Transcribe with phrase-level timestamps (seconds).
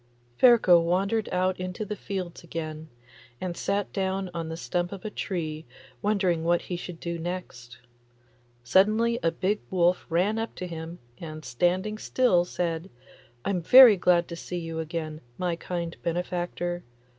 [0.35, 2.89] Ferko wandered out into the fields again,
[3.39, 5.63] and sat down on the stump of a tree
[6.01, 7.77] wondering what he should do next.
[8.63, 12.89] Suddenly a big wolf ran up to him, and standing still said,
[13.45, 16.81] 'I'm very glad to see you again, my kind benefactor.